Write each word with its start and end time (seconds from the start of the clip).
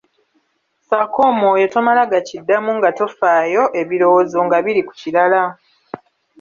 Ssako 0.81 1.19
omwoyo, 1.31 1.65
tomala 1.73 2.03
gakiddamu 2.11 2.71
nga 2.77 2.89
tofaayo, 2.97 3.63
ebirowoozo 3.81 4.39
nga 4.45 4.57
biri 4.65 4.81
ku 4.87 4.93
kirala. 5.01 5.41